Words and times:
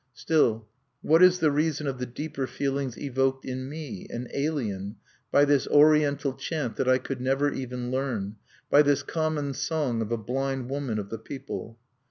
Still, 0.15 0.67
what 1.03 1.21
is 1.21 1.37
the 1.37 1.51
reason 1.51 1.85
of 1.85 1.99
the 1.99 2.07
deeper 2.07 2.47
feelings 2.47 2.97
evoked 2.97 3.45
in 3.45 3.69
me 3.69 4.07
an 4.09 4.29
alien 4.33 4.95
by 5.31 5.45
this 5.45 5.67
Oriental 5.67 6.33
chant 6.33 6.75
that 6.77 6.89
I 6.89 6.97
could 6.97 7.21
never 7.21 7.51
even 7.53 7.91
learn, 7.91 8.37
by 8.71 8.81
this 8.81 9.03
common 9.03 9.53
song 9.53 10.01
of 10.01 10.11
a 10.11 10.17
blind 10.17 10.71
woman 10.71 10.97
of 10.97 11.11
the 11.11 11.19
people? 11.19 11.77